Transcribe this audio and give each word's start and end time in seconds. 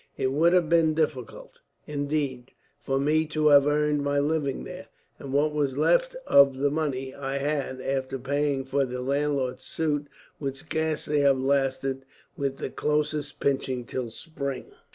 It 0.17 0.31
would 0.31 0.53
have 0.53 0.67
been 0.67 0.95
difficult, 0.95 1.59
indeed, 1.85 2.53
for 2.81 2.99
me 2.99 3.27
to 3.27 3.49
have 3.49 3.67
earned 3.67 4.03
my 4.03 4.17
living 4.17 4.63
there; 4.63 4.87
and 5.19 5.31
what 5.31 5.53
was 5.53 5.77
left 5.77 6.15
of 6.25 6.57
the 6.57 6.71
money 6.71 7.13
I 7.13 7.37
had, 7.37 7.79
after 7.79 8.17
paying 8.17 8.65
for 8.65 8.83
the 8.83 8.99
landlord's 8.99 9.63
suit, 9.65 10.07
would 10.39 10.57
scarce 10.57 11.05
have 11.05 11.37
lasted, 11.39 12.03
with 12.35 12.57
the 12.57 12.71
closest 12.71 13.39
pinching, 13.39 13.85
till 13.85 14.09
spring." 14.09 14.71